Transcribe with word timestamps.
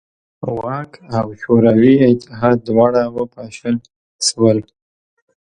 واک 0.59 0.91
او 1.17 1.25
شوروي 1.41 1.95
اتحاد 2.11 2.57
دواړه 2.67 3.03
وپاشل 3.15 3.75
شول. 4.27 4.57